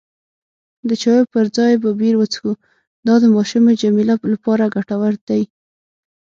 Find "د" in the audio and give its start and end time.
0.89-0.91, 3.23-3.25